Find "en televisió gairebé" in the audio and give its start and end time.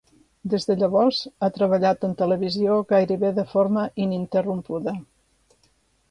2.07-3.31